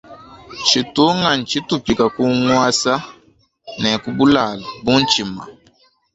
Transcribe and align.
Tshitunga 0.65 1.29
ntshi 1.39 1.57
tupika 1.67 2.05
ku 2.15 2.23
ngwasa 2.35 2.93
ne 3.81 3.89
ku 4.01 4.09
bulalu 4.17 4.63
bu 4.83 4.93
ntshima. 5.01 5.43